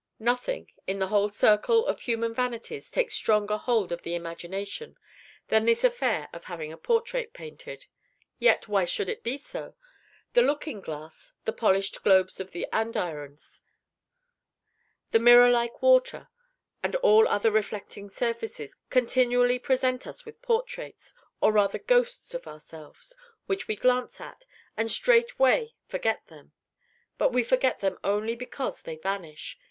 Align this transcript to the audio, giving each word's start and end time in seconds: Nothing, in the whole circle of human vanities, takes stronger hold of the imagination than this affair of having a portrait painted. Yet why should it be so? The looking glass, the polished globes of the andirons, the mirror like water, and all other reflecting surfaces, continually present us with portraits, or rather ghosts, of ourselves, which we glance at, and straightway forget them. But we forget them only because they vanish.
Nothing, 0.17 0.67
in 0.87 0.97
the 0.97 1.09
whole 1.09 1.29
circle 1.29 1.85
of 1.85 1.99
human 1.99 2.33
vanities, 2.33 2.89
takes 2.89 3.13
stronger 3.13 3.55
hold 3.55 3.91
of 3.91 4.01
the 4.01 4.15
imagination 4.15 4.97
than 5.49 5.65
this 5.65 5.83
affair 5.83 6.27
of 6.33 6.45
having 6.45 6.73
a 6.73 6.77
portrait 6.79 7.33
painted. 7.33 7.85
Yet 8.39 8.67
why 8.67 8.83
should 8.85 9.09
it 9.09 9.21
be 9.21 9.37
so? 9.37 9.75
The 10.33 10.41
looking 10.41 10.81
glass, 10.81 11.33
the 11.45 11.53
polished 11.53 12.01
globes 12.03 12.39
of 12.39 12.49
the 12.49 12.65
andirons, 12.73 13.61
the 15.11 15.19
mirror 15.19 15.51
like 15.51 15.83
water, 15.83 16.29
and 16.81 16.95
all 16.95 17.27
other 17.27 17.51
reflecting 17.51 18.09
surfaces, 18.09 18.75
continually 18.89 19.59
present 19.59 20.07
us 20.07 20.25
with 20.25 20.41
portraits, 20.41 21.13
or 21.41 21.51
rather 21.51 21.77
ghosts, 21.77 22.33
of 22.33 22.47
ourselves, 22.47 23.15
which 23.45 23.67
we 23.67 23.75
glance 23.75 24.19
at, 24.19 24.45
and 24.75 24.89
straightway 24.89 25.75
forget 25.85 26.25
them. 26.25 26.53
But 27.19 27.31
we 27.31 27.43
forget 27.43 27.81
them 27.81 27.99
only 28.03 28.33
because 28.35 28.81
they 28.81 28.95
vanish. 28.97 29.59